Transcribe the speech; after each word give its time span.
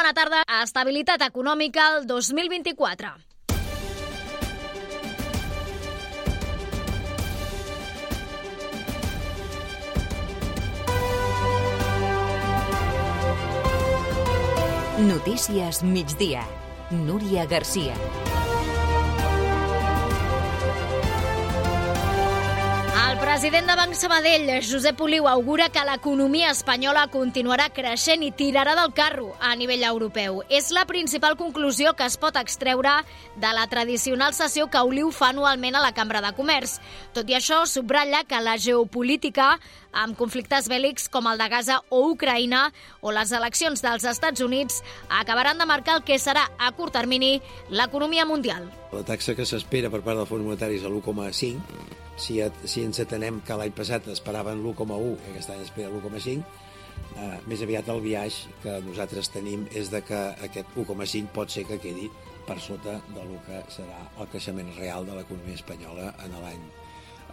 Bona 0.00 0.14
tarda. 0.16 0.38
Estabilitat 0.62 1.20
econòmica 1.26 1.82
el 1.98 2.06
2024. 2.08 3.10
Notícies 15.10 15.82
migdia. 15.84 16.48
Núria 17.04 17.44
Garcia. 17.44 18.29
President 23.30 23.68
de 23.68 23.76
Banc 23.76 23.94
Sabadell, 23.94 24.48
Josep 24.60 25.00
Oliu, 25.00 25.28
augura 25.28 25.68
que 25.70 25.82
l'economia 25.86 26.48
espanyola 26.50 27.04
continuarà 27.12 27.68
creixent 27.70 28.24
i 28.26 28.32
tirarà 28.34 28.72
del 28.74 28.90
carro 28.90 29.28
a 29.38 29.52
nivell 29.54 29.84
europeu. 29.86 30.40
És 30.50 30.72
la 30.74 30.82
principal 30.88 31.36
conclusió 31.38 31.92
que 31.94 32.08
es 32.10 32.16
pot 32.18 32.34
extreure 32.40 32.96
de 33.38 33.52
la 33.54 33.68
tradicional 33.70 34.34
sessió 34.34 34.66
que 34.66 34.82
Oliu 34.82 35.12
fa 35.14 35.28
anualment 35.30 35.78
a 35.78 35.84
la 35.84 35.92
Cambra 35.94 36.24
de 36.24 36.32
Comerç. 36.34 36.80
Tot 37.14 37.30
i 37.30 37.38
això, 37.38 37.60
subratlla 37.70 38.24
que 38.26 38.42
la 38.42 38.56
geopolítica 38.58 39.52
amb 39.94 40.18
conflictes 40.18 40.66
bèl·lics 40.66 41.06
com 41.06 41.30
el 41.30 41.38
de 41.38 41.48
Gaza 41.54 41.78
o 41.86 42.02
Ucraïna 42.10 42.66
o 42.98 43.14
les 43.14 43.30
eleccions 43.30 43.86
dels 43.86 44.10
Estats 44.10 44.42
Units 44.42 44.82
acabaran 45.22 45.62
de 45.62 45.70
marcar 45.70 46.00
el 46.00 46.02
que 46.02 46.18
serà 46.18 46.48
a 46.58 46.74
curt 46.74 46.98
termini 46.98 47.36
l'economia 47.70 48.26
mundial. 48.26 48.66
La 48.90 49.06
taxa 49.06 49.38
que 49.38 49.46
s'espera 49.46 49.86
per 49.86 50.02
part 50.02 50.18
del 50.18 50.26
Fons 50.26 50.42
Monetari 50.42 50.82
és 50.82 50.90
l'1,5. 50.90 51.99
Si, 52.20 52.36
si 52.68 52.82
ens 52.84 53.00
atenem 53.00 53.40
que 53.46 53.56
l'any 53.56 53.72
passat 53.76 54.08
esperaven 54.12 54.60
l'1,1 54.60 55.14
i 55.14 55.30
aquest 55.32 55.54
any 55.54 55.62
espera 55.64 55.88
l'1,5, 55.88 56.42
eh, 57.16 57.38
més 57.48 57.62
aviat 57.64 57.88
el 57.94 58.02
viatge 58.04 58.52
que 58.64 58.76
nosaltres 58.84 59.32
tenim 59.32 59.64
és 59.72 59.88
de 59.92 60.02
que 60.04 60.20
aquest 60.48 60.76
1,5 60.76 61.32
pot 61.36 61.52
ser 61.52 61.64
que 61.68 61.80
quedi 61.80 62.10
per 62.46 62.58
sota 62.60 62.98
del 63.14 63.32
que 63.46 63.62
serà 63.72 64.02
el 64.18 64.28
creixement 64.32 64.70
real 64.76 65.08
de 65.08 65.16
l'economia 65.16 65.58
espanyola 65.60 66.12
en 66.26 66.36
l'any 66.44 66.62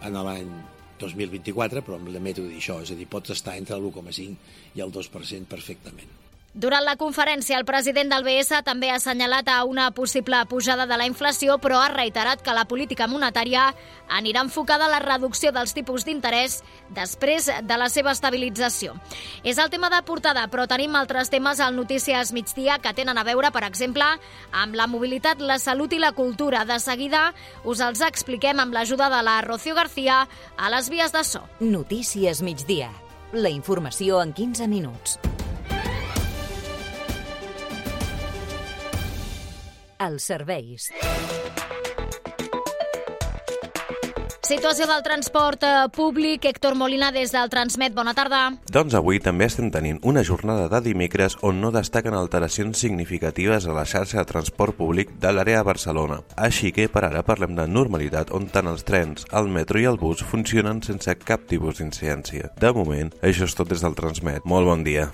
en 0.06 0.14
l'any 0.14 0.50
2024, 0.98 1.82
però 1.86 1.98
em 1.98 2.08
lamento 2.14 2.44
dir 2.46 2.58
això, 2.58 2.80
és 2.82 2.92
a 2.94 2.96
dir, 2.98 3.06
pot 3.10 3.30
estar 3.34 3.56
entre 3.58 3.78
l'1,5 3.78 4.74
i 4.78 4.82
el 4.84 4.94
2% 4.94 5.50
perfectament. 5.50 6.27
Durant 6.58 6.82
la 6.82 6.96
conferència, 6.98 7.54
el 7.54 7.62
president 7.62 8.08
del 8.10 8.24
BS 8.26 8.64
també 8.66 8.88
ha 8.90 8.96
assenyalat 8.98 9.46
a 9.52 9.60
una 9.62 9.92
possible 9.94 10.40
pujada 10.50 10.88
de 10.90 10.96
la 10.98 11.06
inflació, 11.06 11.54
però 11.62 11.78
ha 11.78 11.92
reiterat 11.92 12.42
que 12.42 12.54
la 12.56 12.64
política 12.66 13.06
monetària 13.06 13.68
anirà 14.10 14.42
enfocada 14.42 14.88
a 14.88 14.90
la 14.90 14.98
reducció 14.98 15.52
dels 15.54 15.76
tipus 15.76 16.02
d'interès 16.02 16.58
després 16.96 17.46
de 17.46 17.78
la 17.78 17.86
seva 17.94 18.10
estabilització. 18.10 18.96
És 19.44 19.62
el 19.62 19.70
tema 19.70 19.86
de 19.94 20.02
portada, 20.02 20.48
però 20.50 20.66
tenim 20.66 20.98
altres 20.98 21.30
temes 21.30 21.62
al 21.62 21.78
Notícies 21.78 22.34
Migdia 22.34 22.80
que 22.82 22.90
tenen 22.90 23.22
a 23.22 23.26
veure, 23.30 23.54
per 23.54 23.62
exemple, 23.62 24.10
amb 24.50 24.74
la 24.74 24.90
mobilitat, 24.90 25.38
la 25.38 25.62
salut 25.62 25.94
i 25.94 26.02
la 26.02 26.10
cultura. 26.10 26.66
De 26.66 26.82
seguida 26.82 27.28
us 27.62 27.78
els 27.78 28.02
expliquem 28.02 28.58
amb 28.58 28.74
l'ajuda 28.74 29.12
de 29.14 29.22
la 29.22 29.40
Rocío 29.46 29.78
García 29.78 30.24
a 30.56 30.74
les 30.74 30.90
vies 30.90 31.14
de 31.14 31.22
so. 31.22 31.46
Notícies 31.60 32.42
migdia. 32.42 32.90
La 33.30 33.54
informació 33.54 34.24
en 34.26 34.34
15 34.34 34.66
minuts. 34.66 35.20
Els 39.98 40.22
serveis. 40.30 40.92
Situació 44.48 44.86
del 44.88 45.02
transport 45.04 45.64
eh, 45.66 45.72
públic. 45.92 46.46
Héctor 46.48 46.72
Molina, 46.78 47.10
des 47.12 47.34
del 47.34 47.50
Transmet. 47.52 47.92
Bona 47.92 48.14
tarda. 48.16 48.46
Doncs 48.72 48.94
avui 48.96 49.18
també 49.20 49.44
estem 49.44 49.68
tenint 49.74 49.98
una 50.08 50.22
jornada 50.24 50.70
de 50.72 50.80
dimecres 50.86 51.36
on 51.44 51.60
no 51.60 51.68
destaquen 51.74 52.16
alteracions 52.16 52.80
significatives 52.80 53.66
a 53.66 53.76
la 53.76 53.84
xarxa 53.84 54.22
de 54.22 54.28
transport 54.30 54.78
públic 54.78 55.12
de 55.20 55.34
l'àrea 55.34 55.60
de 55.60 55.68
Barcelona. 55.68 56.22
Així 56.38 56.72
que 56.72 56.88
per 56.88 57.04
ara 57.10 57.26
parlem 57.26 57.58
de 57.58 57.68
normalitat 57.68 58.32
on 58.32 58.48
tant 58.48 58.72
els 58.72 58.88
trens, 58.88 59.28
el 59.36 59.52
metro 59.52 59.82
i 59.82 59.90
el 59.90 60.00
bus 60.00 60.24
funcionen 60.24 60.80
sense 60.86 61.18
cap 61.26 61.44
tipus 61.50 61.82
d'incidència. 61.82 62.54
De 62.56 62.72
moment, 62.72 63.12
això 63.20 63.44
és 63.44 63.58
tot 63.58 63.68
des 63.68 63.84
del 63.84 63.98
Transmet. 63.98 64.46
Molt 64.48 64.70
bon 64.70 64.86
dia. 64.86 65.10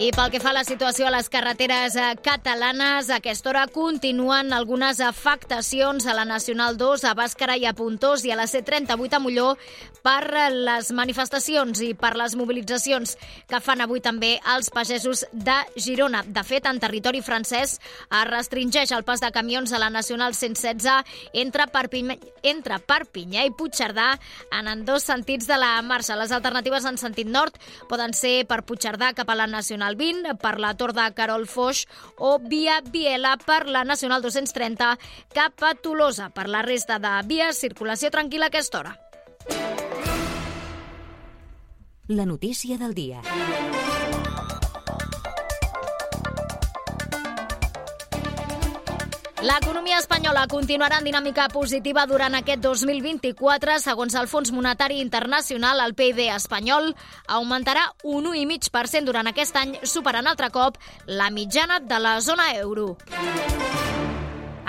I 0.00 0.14
pel 0.16 0.30
que 0.32 0.38
fa 0.40 0.54
a 0.54 0.56
la 0.56 0.62
situació 0.64 1.04
a 1.04 1.10
les 1.12 1.26
carreteres 1.28 1.92
eh, 2.00 2.14
catalanes, 2.24 3.10
a 3.10 3.18
aquesta 3.18 3.50
hora 3.50 3.66
continuen 3.68 4.54
algunes 4.56 4.96
afectacions 5.04 6.06
a 6.08 6.14
la 6.16 6.24
Nacional 6.24 6.78
2, 6.80 7.04
a 7.04 7.12
Bàscara 7.18 7.58
i 7.60 7.66
a 7.68 7.74
Puntós 7.76 8.24
i 8.24 8.32
a 8.32 8.38
la 8.38 8.46
C38 8.48 9.18
a 9.18 9.20
Molló 9.20 9.50
per 10.00 10.48
les 10.56 10.88
manifestacions 10.96 11.82
i 11.84 11.90
per 11.92 12.14
les 12.16 12.32
mobilitzacions 12.32 13.12
que 13.50 13.60
fan 13.60 13.84
avui 13.84 14.00
també 14.00 14.38
els 14.54 14.70
pagesos 14.72 15.26
de 15.32 15.58
Girona. 15.76 16.22
De 16.24 16.46
fet, 16.48 16.64
en 16.64 16.80
territori 16.80 17.20
francès 17.20 17.76
es 17.76 18.24
restringeix 18.30 18.94
el 18.96 19.04
pas 19.04 19.20
de 19.20 19.28
camions 19.36 19.76
a 19.76 19.82
la 19.84 19.92
Nacional 19.92 20.32
116 20.32 20.88
entre 21.44 21.68
Perpinyà, 21.68 22.16
entre 22.48 22.80
Perpinyà 22.80 23.44
i 23.44 23.52
Puigcerdà 23.52 24.14
en, 24.48 24.64
en 24.64 24.88
dos 24.88 25.04
sentits 25.12 25.44
de 25.44 25.60
la 25.60 25.74
marxa. 25.84 26.16
Les 26.16 26.32
alternatives 26.32 26.88
en 26.88 26.96
sentit 26.96 27.28
nord 27.28 27.60
poden 27.92 28.16
ser 28.16 28.46
per 28.48 28.62
Puigcerdà 28.64 29.12
cap 29.12 29.28
a 29.28 29.36
la 29.36 29.50
Nacional 29.50 29.89
20 29.96 30.36
per 30.42 30.58
la 30.60 30.74
Tor 30.74 30.92
de 30.96 31.06
Carol 31.16 31.46
Foix 31.48 31.86
o 32.18 32.38
via 32.42 32.80
Biela 32.80 33.36
per 33.44 33.66
la 33.66 33.84
Nacional 33.84 34.22
230 34.22 34.96
cap 35.34 35.66
a 35.66 35.74
Tolosa. 35.74 36.30
Per 36.34 36.48
la 36.48 36.62
resta 36.66 36.98
de 36.98 37.14
vies, 37.26 37.60
circulació 37.60 38.10
tranquil·la 38.10 38.50
a 38.50 38.54
aquesta 38.54 38.82
hora. 38.82 38.96
La 42.10 42.26
notícia 42.26 42.76
del 42.76 42.94
dia. 42.94 43.22
L'economia 49.40 49.96
espanyola 49.96 50.42
continuarà 50.52 50.98
en 51.00 51.06
dinàmica 51.08 51.46
positiva 51.48 52.02
durant 52.04 52.34
aquest 52.36 52.60
2024. 52.60 53.78
Segons 53.80 54.16
el 54.20 54.28
Fons 54.28 54.52
Monetari 54.52 55.00
Internacional, 55.00 55.80
el 55.80 55.96
PIB 55.96 56.26
espanyol 56.34 56.92
augmentarà 57.38 57.86
un 58.04 58.28
1,5% 58.34 59.08
durant 59.08 59.32
aquest 59.32 59.56
any, 59.56 59.78
superant 59.80 60.28
altre 60.28 60.52
cop 60.52 60.76
la 61.08 61.30
mitjana 61.32 61.80
de 61.80 62.04
la 62.04 62.18
zona 62.20 62.52
euro. 62.60 62.90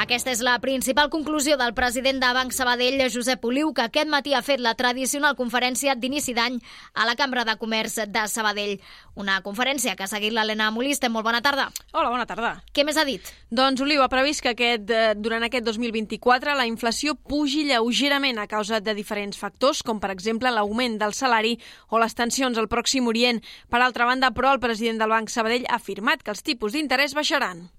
Aquesta 0.01 0.31
és 0.31 0.39
la 0.41 0.56
principal 0.57 1.12
conclusió 1.13 1.59
del 1.62 1.75
president 1.78 2.17
de 2.23 2.29
Banc 2.34 2.56
Sabadell, 2.57 3.03
Josep 3.13 3.44
Oliu, 3.45 3.69
que 3.78 3.84
aquest 3.84 4.09
matí 4.09 4.31
ha 4.34 4.39
fet 4.41 4.57
la 4.57 4.72
tradicional 4.73 5.35
conferència 5.38 5.94
d'inici 5.94 6.34
d'any 6.34 6.56
a 6.97 7.03
la 7.06 7.13
Cambra 7.19 7.44
de 7.45 7.53
Comerç 7.62 8.00
de 8.09 8.23
Sabadell. 8.25 8.79
Una 9.13 9.35
conferència 9.45 9.94
que 9.94 10.07
ha 10.07 10.09
seguit 10.09 10.34
l'Helena 10.34 10.72
Moliste. 10.73 11.11
Molt 11.13 11.28
bona 11.28 11.44
tarda. 11.45 11.67
Hola, 11.91 12.09
bona 12.09 12.25
tarda. 12.25 12.56
Què 12.73 12.81
més 12.88 12.97
ha 12.97 13.06
dit? 13.06 13.29
Doncs 13.53 13.84
Oliu 13.85 14.01
ha 14.01 14.09
previst 14.09 14.41
que 14.41 14.56
aquest, 14.56 14.90
eh, 14.90 15.13
durant 15.13 15.45
aquest 15.45 15.67
2024 15.69 16.56
la 16.57 16.66
inflació 16.66 17.13
pugi 17.13 17.67
lleugerament 17.69 18.40
a 18.41 18.47
causa 18.47 18.79
de 18.81 18.95
diferents 18.97 19.38
factors, 19.38 19.84
com 19.84 20.00
per 20.00 20.09
exemple 20.16 20.50
l'augment 20.50 20.97
del 20.97 21.13
salari 21.13 21.59
o 21.90 22.01
les 22.01 22.17
tensions 22.17 22.57
al 22.57 22.72
Pròxim 22.73 23.06
Orient. 23.06 23.44
Per 23.69 23.84
altra 23.84 24.09
banda, 24.09 24.31
però, 24.31 24.56
el 24.56 24.63
president 24.66 24.97
del 24.97 25.13
Banc 25.13 25.29
Sabadell 25.29 25.69
ha 25.69 25.78
afirmat 25.78 26.23
que 26.23 26.34
els 26.34 26.41
tipus 26.41 26.73
d'interès 26.73 27.13
baixaran 27.13 27.69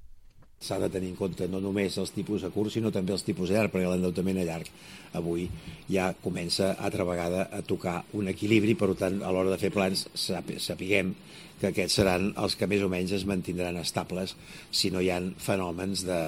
s'ha 0.62 0.78
de 0.78 0.88
tenir 0.92 1.10
en 1.12 1.18
compte 1.18 1.48
no 1.50 1.60
només 1.60 1.98
els 1.98 2.12
tipus 2.14 2.44
a 2.46 2.50
curt, 2.54 2.72
sinó 2.74 2.92
també 2.94 3.14
els 3.14 3.24
tipus 3.26 3.50
a 3.50 3.58
llarg, 3.58 3.72
perquè 3.74 3.90
l'endeutament 3.90 4.40
a 4.42 4.46
llarg 4.46 4.70
avui 5.18 5.48
ja 5.90 6.12
comença 6.22 6.72
altra 6.78 7.04
vegada 7.08 7.48
a 7.52 7.62
tocar 7.66 8.00
un 8.18 8.30
equilibri, 8.32 8.76
per 8.78 8.92
tant, 8.98 9.20
a 9.22 9.32
l'hora 9.34 9.52
de 9.52 9.60
fer 9.60 9.72
plans 9.74 10.06
sapiguem 10.14 11.14
que 11.60 11.70
aquests 11.70 12.00
seran 12.00 12.32
els 12.42 12.56
que 12.58 12.66
més 12.70 12.82
o 12.82 12.90
menys 12.90 13.12
es 13.18 13.26
mantindran 13.28 13.78
estables 13.82 14.34
si 14.70 14.90
no 14.90 15.02
hi 15.02 15.12
ha 15.12 15.20
fenòmens 15.38 16.06
de, 16.08 16.20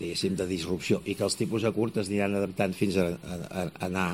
diguéssim, 0.00 0.34
de 0.38 0.48
disrupció 0.50 1.02
i 1.04 1.14
que 1.14 1.26
els 1.26 1.38
tipus 1.38 1.64
a 1.64 1.72
curt 1.76 2.02
es 2.02 2.10
aniran 2.10 2.38
adaptant 2.40 2.74
fins 2.74 2.98
a, 2.98 3.08
a, 3.12 3.38
a 3.62 3.68
anar 3.86 4.10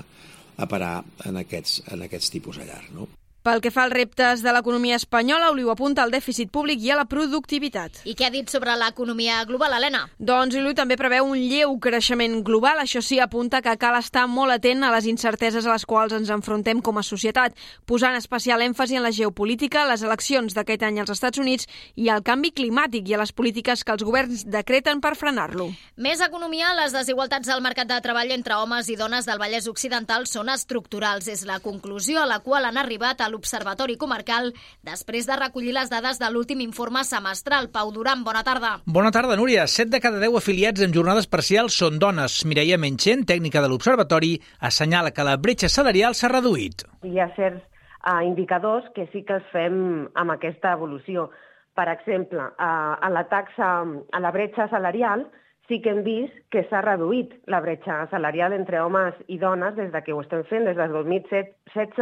a 0.60 0.68
parar 0.68 0.94
en 1.28 1.40
aquests, 1.40 1.80
en 1.94 2.04
aquests 2.04 2.32
tipus 2.34 2.60
a 2.60 2.68
llarg. 2.68 2.92
No? 2.94 3.08
Pel 3.42 3.58
que 3.58 3.72
fa 3.74 3.88
als 3.88 3.94
reptes 3.96 4.42
de 4.44 4.52
l'economia 4.54 4.94
espanyola, 4.94 5.48
Oliu 5.50 5.72
apunta 5.72 6.04
al 6.04 6.12
dèficit 6.14 6.52
públic 6.54 6.78
i 6.78 6.92
a 6.94 6.96
la 7.00 7.08
productivitat. 7.10 8.04
I 8.06 8.12
què 8.14 8.28
ha 8.28 8.30
dit 8.30 8.46
sobre 8.46 8.76
l'economia 8.78 9.40
global, 9.48 9.72
Helena? 9.74 10.04
Doncs 10.22 10.54
Oliu 10.60 10.76
també 10.78 10.94
preveu 10.94 11.26
un 11.26 11.40
lleu 11.50 11.74
creixement 11.82 12.36
global. 12.46 12.78
Això 12.78 13.02
sí, 13.02 13.18
apunta 13.18 13.58
que 13.58 13.74
cal 13.82 13.98
estar 13.98 14.28
molt 14.30 14.54
atent 14.54 14.86
a 14.86 14.92
les 14.94 15.08
incerteses 15.10 15.66
a 15.66 15.72
les 15.72 15.86
quals 15.90 16.14
ens 16.14 16.30
enfrontem 16.30 16.78
com 16.86 17.00
a 17.00 17.02
societat, 17.02 17.56
posant 17.84 18.14
especial 18.14 18.62
èmfasi 18.62 19.00
en 19.00 19.02
la 19.02 19.10
geopolítica, 19.10 19.88
les 19.90 20.06
eleccions 20.06 20.54
d'aquest 20.54 20.86
any 20.86 21.02
als 21.02 21.10
Estats 21.16 21.42
Units 21.42 21.66
i 21.98 22.12
el 22.14 22.22
canvi 22.22 22.52
climàtic 22.54 23.10
i 23.10 23.18
a 23.18 23.22
les 23.24 23.34
polítiques 23.34 23.82
que 23.82 23.96
els 23.96 24.06
governs 24.06 24.46
decreten 24.46 25.02
per 25.02 25.16
frenar-lo. 25.18 25.72
Més 25.98 26.22
economia, 26.22 26.70
les 26.78 26.94
desigualtats 26.94 27.50
al 27.50 27.66
mercat 27.66 27.90
de 27.90 27.98
treball 28.06 28.30
entre 28.38 28.62
homes 28.62 28.86
i 28.86 28.94
dones 28.94 29.26
del 29.26 29.42
Vallès 29.42 29.66
Occidental 29.66 30.30
són 30.30 30.46
estructurals. 30.54 31.26
És 31.26 31.42
la 31.42 31.58
conclusió 31.58 32.22
a 32.22 32.30
la 32.30 32.38
qual 32.38 32.70
han 32.70 32.78
arribat 32.78 33.18
a 33.18 33.31
l'Observatori 33.32 33.96
Comarcal 33.98 34.52
després 34.86 35.26
de 35.26 35.38
recollir 35.40 35.74
les 35.74 35.90
dades 35.90 36.20
de 36.20 36.30
l'últim 36.30 36.60
informe 36.64 37.02
semestral. 37.08 37.70
Pau 37.72 37.90
Duran, 37.94 38.22
bona 38.24 38.44
tarda. 38.46 38.76
Bona 38.86 39.10
tarda, 39.10 39.36
Núria. 39.40 39.66
7 39.66 39.90
de 39.90 40.02
cada 40.04 40.20
10 40.22 40.38
afiliats 40.38 40.84
en 40.84 40.94
jornades 40.94 41.26
parcials 41.26 41.76
són 41.80 41.98
dones. 42.02 42.42
Mireia 42.46 42.78
Menchen, 42.78 43.26
tècnica 43.26 43.64
de 43.64 43.72
l'Observatori, 43.72 44.36
assenyala 44.60 45.10
que 45.16 45.26
la 45.26 45.38
bretxa 45.40 45.72
salarial 45.72 46.14
s'ha 46.14 46.30
reduït. 46.32 46.86
Hi 47.08 47.18
ha 47.18 47.30
certs 47.36 47.62
uh, 48.06 48.20
indicadors 48.26 48.88
que 48.94 49.08
sí 49.12 49.24
que 49.26 49.40
els 49.40 49.48
fem 49.54 49.76
amb 50.14 50.36
aquesta 50.36 50.74
evolució. 50.76 51.30
Per 51.72 51.88
exemple, 51.88 52.50
a, 52.60 52.72
a 53.00 53.08
la 53.08 53.24
taxa, 53.30 53.68
a 54.12 54.20
la 54.20 54.32
bretxa 54.34 54.68
salarial, 54.68 55.24
sí 55.68 55.80
que 55.80 55.90
hem 55.94 56.02
vist 56.04 56.34
que 56.52 56.64
s'ha 56.68 56.82
reduït 56.84 57.32
la 57.46 57.60
bretxa 57.64 58.06
salarial 58.10 58.52
entre 58.56 58.80
homes 58.82 59.14
i 59.28 59.38
dones 59.38 59.76
des 59.76 59.92
de 59.92 60.02
que 60.02 60.12
ho 60.12 60.20
estem 60.22 60.44
fent, 60.50 60.66
des 60.68 60.76
del 60.76 60.92
2016 60.92 62.00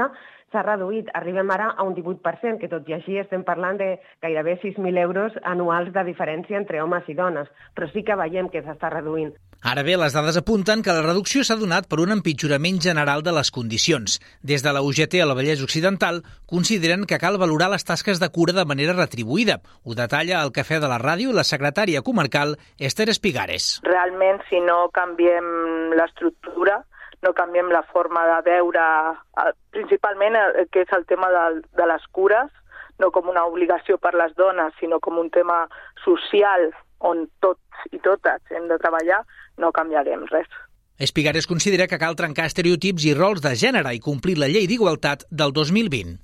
s'ha 0.51 0.63
reduït. 0.67 1.11
Arribem 1.15 1.51
ara 1.55 1.71
a 1.77 1.87
un 1.87 1.95
18%, 1.95 2.59
que 2.61 2.71
tot 2.71 2.89
i 2.89 2.97
així 2.97 3.19
estem 3.21 3.45
parlant 3.47 3.79
de 3.79 3.93
gairebé 4.23 4.59
6.000 4.63 4.99
euros 5.05 5.37
anuals 5.45 5.93
de 5.95 6.05
diferència 6.09 6.59
entre 6.59 6.83
homes 6.83 7.07
i 7.09 7.15
dones, 7.15 7.49
però 7.75 7.91
sí 7.93 8.03
que 8.07 8.19
veiem 8.19 8.51
que 8.51 8.65
s'està 8.67 8.91
reduint. 8.93 9.33
Ara 9.61 9.83
bé, 9.85 9.93
les 10.01 10.15
dades 10.17 10.39
apunten 10.41 10.81
que 10.81 10.93
la 10.97 11.05
reducció 11.05 11.43
s'ha 11.45 11.59
donat 11.61 11.85
per 11.89 11.99
un 12.01 12.15
empitjorament 12.15 12.79
general 12.81 13.23
de 13.23 13.35
les 13.37 13.51
condicions. 13.53 14.17
Des 14.41 14.65
de 14.65 14.73
la 14.73 14.81
UGT 14.81 15.21
a 15.21 15.27
la 15.29 15.37
Vallès 15.37 15.61
Occidental 15.63 16.23
consideren 16.49 17.05
que 17.05 17.21
cal 17.21 17.37
valorar 17.39 17.69
les 17.71 17.85
tasques 17.85 18.23
de 18.23 18.31
cura 18.33 18.57
de 18.57 18.65
manera 18.65 18.97
retribuïda. 18.97 19.61
Ho 19.85 19.95
detalla 19.95 20.41
al 20.41 20.55
Cafè 20.57 20.81
de 20.81 20.89
la 20.89 20.99
Ràdio 21.03 21.37
la 21.37 21.45
secretària 21.45 22.01
comarcal 22.01 22.57
Esther 22.79 23.11
Espigares. 23.13 23.60
Realment, 23.87 24.41
si 24.49 24.61
no 24.65 24.89
canviem 24.95 25.95
l'estructura, 25.97 26.81
no 27.23 27.35
canviem 27.37 27.69
la 27.73 27.83
forma 27.93 28.23
de 28.31 28.39
veure, 28.49 28.85
principalment 29.75 30.39
el 30.41 30.69
que 30.73 30.87
és 30.87 30.95
el 30.97 31.05
tema 31.09 31.29
de, 31.35 31.45
de 31.77 31.89
les 31.91 32.07
cures, 32.17 32.49
no 33.01 33.11
com 33.13 33.29
una 33.33 33.45
obligació 33.49 33.99
per 33.99 34.15
les 34.17 34.33
dones, 34.37 34.75
sinó 34.81 35.01
com 35.01 35.19
un 35.19 35.31
tema 35.33 35.65
social 36.05 36.71
on 37.01 37.27
tots 37.41 37.87
i 37.93 38.01
totes 38.05 38.57
hem 38.57 38.69
de 38.69 38.79
treballar, 38.81 39.23
no 39.61 39.73
canviarem 39.73 40.27
res. 40.33 40.49
Espigares 41.01 41.47
considera 41.49 41.87
que 41.89 41.97
cal 41.97 42.17
trencar 42.17 42.45
estereotips 42.51 43.07
i 43.09 43.15
rols 43.17 43.41
de 43.41 43.55
gènere 43.57 43.95
i 43.97 44.03
complir 44.05 44.37
la 44.37 44.51
llei 44.53 44.67
d'igualtat 44.69 45.25
del 45.33 45.55
2020. 45.57 46.19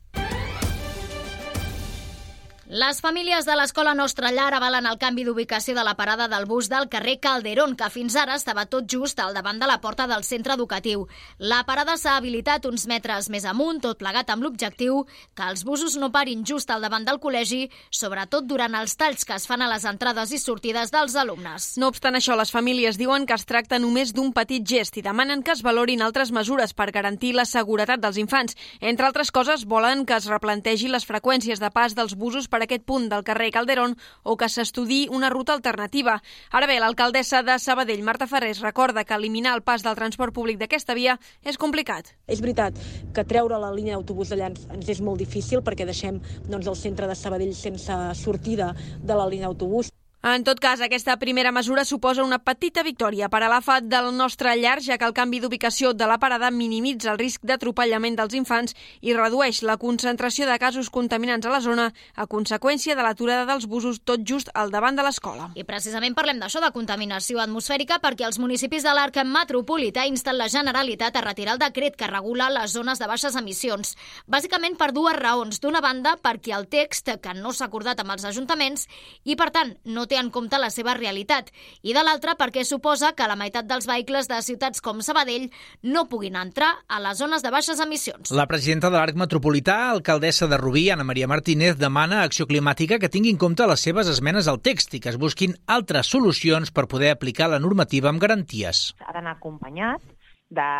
Les 2.69 2.99
famílies 2.99 3.47
de 3.47 3.55
l'escola 3.55 3.93
Nostra 3.95 4.33
Llar 4.35 4.49
avalen 4.57 4.89
el 4.91 4.97
canvi 4.99 5.23
d'ubicació 5.23 5.77
de 5.77 5.85
la 5.87 5.93
parada 5.95 6.27
del 6.27 6.49
bus 6.51 6.67
del 6.67 6.89
carrer 6.91 7.21
Calderón, 7.23 7.77
que 7.79 7.87
fins 7.95 8.17
ara 8.19 8.35
estava 8.35 8.65
tot 8.67 8.89
just 8.91 9.21
al 9.23 9.37
davant 9.39 9.61
de 9.61 9.69
la 9.71 9.77
porta 9.81 10.09
del 10.11 10.25
centre 10.27 10.57
educatiu. 10.59 11.05
La 11.39 11.61
parada 11.63 11.95
s'ha 11.97 12.17
habilitat 12.19 12.67
uns 12.67 12.89
metres 12.91 13.29
més 13.31 13.45
amunt, 13.47 13.79
tot 13.85 14.01
plegat 14.01 14.33
amb 14.35 14.43
l'objectiu 14.43 15.05
que 15.07 15.47
els 15.47 15.63
busos 15.63 15.95
no 15.95 16.09
parin 16.11 16.43
just 16.43 16.73
al 16.75 16.83
davant 16.83 17.07
del 17.07 17.21
col·legi, 17.23 17.69
sobretot 17.89 18.49
durant 18.51 18.75
els 18.75 18.97
talls 18.99 19.23
que 19.23 19.39
es 19.39 19.47
fan 19.47 19.63
a 19.63 19.71
les 19.71 19.87
entrades 19.87 20.35
i 20.35 20.43
sortides 20.43 20.91
dels 20.91 21.15
alumnes. 21.15 21.77
No 21.79 21.93
obstant 21.95 22.19
això, 22.19 22.35
les 22.35 22.51
famílies 22.51 22.99
diuen 22.99 23.31
que 23.31 23.39
es 23.39 23.47
tracta 23.47 23.79
només 23.79 24.11
d'un 24.11 24.33
petit 24.35 24.67
gest 24.67 24.99
i 24.99 25.07
demanen 25.07 25.47
que 25.47 25.55
es 25.55 25.63
valorin 25.63 26.03
altres 26.03 26.35
mesures 26.35 26.75
per 26.75 26.91
garantir 26.91 27.31
la 27.39 27.47
seguretat 27.47 28.03
dels 28.03 28.19
infants. 28.19 28.59
Entre 28.81 29.07
altres 29.07 29.31
coses, 29.31 29.69
volen 29.71 30.03
que 30.03 30.19
es 30.19 30.27
replantegi 30.27 30.91
les 30.91 31.07
freqüències 31.07 31.63
de 31.63 31.71
pas 31.71 31.95
dels 31.95 32.19
busos 32.19 32.51
per 32.51 32.56
aquest 32.65 32.85
punt 32.85 33.09
del 33.11 33.25
carrer 33.25 33.51
Calderón 33.53 33.97
o 34.23 34.37
que 34.37 34.49
s'estudi 34.49 35.07
una 35.11 35.31
ruta 35.31 35.53
alternativa. 35.53 36.21
Ara 36.51 36.67
bé, 36.67 36.79
l'alcaldessa 36.81 37.43
de 37.43 37.59
Sabadell, 37.59 38.05
Marta 38.07 38.27
Ferrés, 38.27 38.61
recorda 38.61 39.05
que 39.05 39.15
eliminar 39.15 39.55
el 39.57 39.63
pas 39.63 39.83
del 39.83 39.99
transport 39.99 40.35
públic 40.35 40.59
d'aquesta 40.61 40.95
via 40.95 41.19
és 41.43 41.59
complicat. 41.59 42.15
És 42.27 42.41
veritat 42.41 42.79
que 43.15 43.25
treure 43.25 43.59
la 43.59 43.73
línia 43.75 43.97
d'autobús 43.97 44.31
d'allà 44.31 44.53
ens, 44.53 44.67
ens 44.73 44.89
és 44.97 45.03
molt 45.03 45.21
difícil 45.21 45.65
perquè 45.67 45.87
deixem 45.89 46.21
doncs, 46.49 46.67
el 46.67 46.77
centre 46.77 47.11
de 47.11 47.19
Sabadell 47.19 47.55
sense 47.55 48.01
sortida 48.15 48.75
de 49.03 49.15
la 49.15 49.29
línia 49.29 49.51
d'autobús. 49.51 49.96
En 50.27 50.43
tot 50.43 50.59
cas, 50.59 50.81
aquesta 50.83 51.15
primera 51.23 51.53
mesura 51.55 51.85
suposa 51.87 52.25
una 52.27 52.41
petita 52.43 52.83
victòria 52.83 53.29
per 53.31 53.45
a 53.47 53.49
l'AFA 53.49 53.77
del 53.87 54.09
nostre 54.11 54.57
llar, 54.59 54.81
ja 54.83 54.97
que 54.99 55.07
el 55.07 55.13
canvi 55.15 55.39
d'ubicació 55.39 55.93
de 55.95 56.07
la 56.11 56.17
parada 56.19 56.49
minimitza 56.51 57.13
el 57.13 57.21
risc 57.21 57.45
d'atropellament 57.47 58.17
dels 58.19 58.35
infants 58.35 58.75
i 59.07 59.15
redueix 59.15 59.61
la 59.63 59.77
concentració 59.79 60.49
de 60.49 60.57
casos 60.59 60.91
contaminants 60.91 61.47
a 61.47 61.53
la 61.53 61.61
zona 61.63 61.85
a 62.17 62.27
conseqüència 62.27 62.97
de 62.99 63.05
l'aturada 63.07 63.45
dels 63.47 63.69
busos 63.71 64.01
tot 64.03 64.25
just 64.27 64.51
al 64.55 64.73
davant 64.75 64.99
de 64.99 65.05
l'escola. 65.07 65.47
I 65.55 65.63
precisament 65.63 66.19
parlem 66.19 66.43
d'això, 66.43 66.59
de 66.65 66.73
contaminació 66.75 67.39
atmosfèrica, 67.45 68.01
perquè 68.03 68.27
els 68.27 68.41
municipis 68.43 68.83
de 68.83 68.97
l'arc 68.99 69.23
metropolità 69.23 70.09
insten 70.11 70.41
la 70.41 70.51
Generalitat 70.51 71.15
a 71.15 71.23
retirar 71.23 71.55
el 71.55 71.63
decret 71.63 71.95
que 71.95 72.11
regula 72.11 72.51
les 72.51 72.75
zones 72.75 72.99
de 72.99 73.07
baixes 73.07 73.39
emissions. 73.39 73.95
Bàsicament 74.27 74.75
per 74.75 74.91
dues 74.91 75.15
raons. 75.23 75.63
D'una 75.63 75.85
banda, 75.87 76.19
perquè 76.19 76.59
el 76.59 76.67
text, 76.67 77.15
que 77.23 77.39
no 77.39 77.55
s'ha 77.55 77.71
acordat 77.71 78.03
amb 78.03 78.19
els 78.19 78.27
ajuntaments, 78.27 78.89
i 79.23 79.39
per 79.39 79.53
tant 79.55 79.77
no 79.87 80.09
té 80.17 80.23
en 80.25 80.33
compte 80.33 80.57
la 80.61 80.71
seva 80.73 80.95
realitat, 80.97 81.51
i 81.85 81.93
de 81.93 82.03
l'altra 82.05 82.37
perquè 82.41 82.65
suposa 82.65 83.13
que 83.17 83.29
la 83.29 83.37
meitat 83.37 83.69
dels 83.69 83.89
vehicles 83.89 84.31
de 84.31 84.41
ciutats 84.43 84.81
com 84.81 85.03
Sabadell 85.05 85.51
no 85.85 86.07
puguin 86.09 86.39
entrar 86.41 86.73
a 86.89 87.01
les 87.05 87.21
zones 87.21 87.45
de 87.45 87.53
baixes 87.53 87.83
emissions. 87.85 88.33
La 88.33 88.49
presidenta 88.49 88.89
de 88.89 88.97
l'Arc 88.97 89.19
Metropolità, 89.21 89.77
alcaldessa 89.91 90.49
de 90.49 90.61
Rubí, 90.61 90.89
Ana 90.91 91.05
Maria 91.05 91.29
Martínez, 91.29 91.77
demana 91.77 92.23
a 92.23 92.31
Acció 92.31 92.49
Climàtica 92.49 93.01
que 93.03 93.13
tingui 93.13 93.35
en 93.35 93.41
compte 93.41 93.67
les 93.69 93.83
seves 93.83 94.09
esmenes 94.09 94.49
al 94.49 94.63
text 94.65 94.97
i 94.97 95.03
que 95.03 95.13
es 95.13 95.21
busquin 95.21 95.57
altres 95.67 96.09
solucions 96.09 96.73
per 96.73 96.89
poder 96.89 97.13
aplicar 97.13 97.51
la 97.53 97.61
normativa 97.61 98.09
amb 98.09 98.23
garanties. 98.23 98.95
Ha 99.05 99.13
d'anar 99.13 99.37
acompanyat 99.37 100.01
de, 100.49 100.71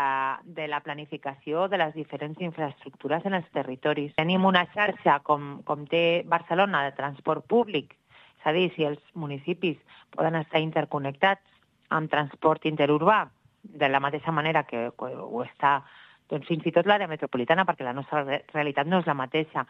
de 0.57 0.67
la 0.71 0.81
planificació 0.81 1.67
de 1.67 1.77
les 1.81 1.93
diferents 1.93 2.41
infraestructures 2.41 3.25
en 3.27 3.37
els 3.37 3.47
territoris. 3.53 4.15
Tenim 4.17 4.47
una 4.47 4.65
xarxa 4.73 5.19
com, 5.27 5.59
com 5.67 5.85
té 5.91 6.23
Barcelona 6.25 6.85
de 6.87 6.95
transport 6.97 7.45
públic 7.45 7.93
és 8.39 8.47
a 8.47 8.53
dir, 8.55 8.67
si 8.75 8.85
els 8.87 9.01
municipis 9.13 9.77
poden 10.15 10.37
estar 10.39 10.61
interconnectats 10.63 11.43
amb 11.89 12.11
transport 12.11 12.65
interurbà 12.65 13.25
de 13.63 13.89
la 13.89 13.99
mateixa 13.99 14.31
manera 14.31 14.63
que 14.67 14.89
ho 14.97 15.43
està 15.43 15.81
doncs, 16.29 16.47
fins 16.47 16.65
i 16.67 16.73
tot 16.75 16.87
l'àrea 16.87 17.07
metropolitana, 17.07 17.65
perquè 17.67 17.85
la 17.87 17.95
nostra 17.95 18.23
realitat 18.53 18.87
no 18.87 19.01
és 19.01 19.07
la 19.07 19.15
mateixa, 19.17 19.65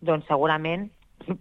doncs 0.00 0.28
segurament 0.28 0.90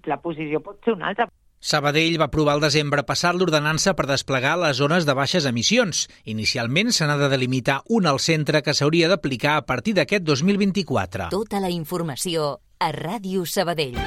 la 0.08 0.20
posició 0.22 0.62
pot 0.64 0.80
ser 0.86 0.96
una 0.96 1.12
altra. 1.12 1.28
Sabadell 1.62 2.18
va 2.18 2.26
aprovar 2.26 2.56
al 2.58 2.64
desembre 2.64 3.04
passat 3.06 3.38
l'ordenança 3.38 3.94
per 3.94 4.08
desplegar 4.10 4.56
les 4.58 4.80
zones 4.82 5.06
de 5.06 5.14
baixes 5.14 5.46
emissions. 5.46 6.08
Inicialment 6.26 6.90
se 6.90 7.06
n'ha 7.06 7.20
de 7.22 7.30
delimitar 7.30 7.84
una 7.86 8.16
al 8.16 8.20
centre 8.20 8.64
que 8.66 8.74
s'hauria 8.74 9.12
d'aplicar 9.12 9.60
a 9.60 9.66
partir 9.70 9.94
d'aquest 10.00 10.26
2024. 10.26 11.30
Tota 11.30 11.62
la 11.62 11.70
informació 11.70 12.56
a 12.82 12.90
Ràdio 12.98 13.46
Sabadell. 13.46 14.00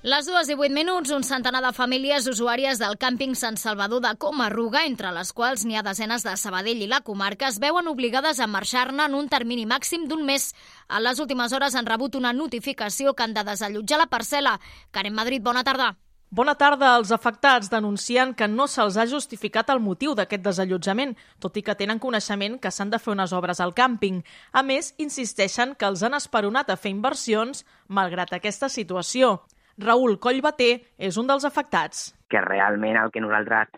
Les 0.00 0.24
dues 0.24 0.48
i 0.48 0.54
vuit 0.56 0.72
minuts, 0.72 1.10
un 1.12 1.20
centenar 1.28 1.60
de 1.60 1.74
famílies 1.76 2.24
usuàries 2.30 2.78
del 2.80 2.94
càmping 2.96 3.34
Sant 3.36 3.58
Salvador 3.60 4.00
de 4.00 4.14
Comarruga, 4.16 4.86
entre 4.88 5.10
les 5.12 5.28
quals 5.36 5.66
n'hi 5.68 5.76
ha 5.76 5.82
desenes 5.84 6.24
de 6.24 6.32
Sabadell 6.40 6.80
i 6.80 6.88
la 6.88 7.02
comarca, 7.04 7.50
es 7.52 7.58
veuen 7.60 7.90
obligades 7.90 8.40
a 8.40 8.46
marxar-ne 8.48 9.04
en 9.04 9.18
un 9.18 9.28
termini 9.28 9.66
màxim 9.68 10.06
d'un 10.08 10.24
mes. 10.24 10.54
A 10.88 11.02
les 11.04 11.20
últimes 11.20 11.52
hores 11.52 11.76
han 11.76 11.84
rebut 11.84 12.16
una 12.16 12.32
notificació 12.32 13.12
que 13.12 13.26
han 13.26 13.36
de 13.36 13.44
desallotjar 13.44 14.00
la 14.00 14.08
parcel·la. 14.08 14.56
Karen 14.90 15.12
Madrid, 15.20 15.44
bona 15.44 15.66
tarda. 15.68 15.90
Bona 16.30 16.56
tarda. 16.56 16.94
Els 16.96 17.12
afectats 17.12 17.68
denuncien 17.68 18.32
que 18.32 18.48
no 18.48 18.70
se'ls 18.72 18.96
ha 18.96 19.04
justificat 19.04 19.68
el 19.68 19.84
motiu 19.84 20.16
d'aquest 20.16 20.48
desallotjament, 20.48 21.12
tot 21.44 21.60
i 21.60 21.66
que 21.66 21.76
tenen 21.76 22.00
coneixement 22.00 22.56
que 22.56 22.72
s'han 22.72 22.88
de 22.88 23.04
fer 23.04 23.12
unes 23.12 23.36
obres 23.36 23.60
al 23.60 23.76
càmping. 23.76 24.24
A 24.52 24.64
més, 24.64 24.94
insisteixen 24.96 25.76
que 25.76 25.92
els 25.92 26.00
han 26.00 26.16
esperonat 26.16 26.72
a 26.72 26.80
fer 26.80 26.96
inversions 26.96 27.66
malgrat 27.88 28.32
aquesta 28.32 28.72
situació. 28.72 29.42
Raül 29.80 30.18
Collbater 30.20 30.72
és 30.98 31.16
un 31.20 31.28
dels 31.30 31.46
afectats. 31.48 32.10
Que 32.30 32.42
realment 32.44 32.98
el 33.00 33.10
que 33.14 33.22
nosaltres 33.24 33.72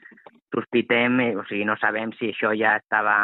sospitem, 0.53 1.21
eh, 1.21 1.37
o 1.37 1.45
sigui, 1.49 1.65
no 1.65 1.77
sabem 1.81 2.13
si 2.19 2.33
això 2.33 2.53
ja 2.59 2.77
estava 2.81 3.15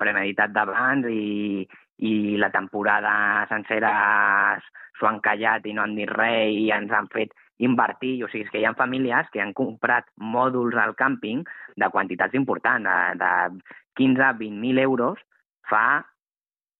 premeditat 0.00 0.52
d'abans 0.52 1.08
i, 1.08 1.64
i 2.04 2.14
la 2.40 2.50
temporada 2.52 3.46
sencera 3.48 3.92
s'ho 4.98 5.08
han 5.08 5.20
callat 5.24 5.66
i 5.66 5.72
no 5.74 5.84
han 5.84 5.96
dit 5.96 6.10
res 6.10 6.52
i 6.58 6.68
ens 6.74 6.92
han 6.92 7.08
fet 7.12 7.32
invertir. 7.64 8.16
O 8.24 8.28
sigui, 8.28 8.44
és 8.44 8.52
que 8.52 8.60
hi 8.60 8.66
ha 8.68 8.74
famílies 8.78 9.30
que 9.32 9.42
han 9.42 9.54
comprat 9.56 10.10
mòduls 10.20 10.76
al 10.80 10.96
càmping 10.98 11.44
de 11.80 11.90
quantitats 11.90 12.34
importants, 12.34 12.84
de, 12.84 13.22
de 13.22 13.74
15 14.00 14.26
a 14.28 14.34
20.000 14.36 14.84
euros, 14.84 15.22
fa 15.70 16.04